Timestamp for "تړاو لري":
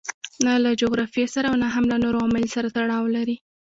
2.75-3.35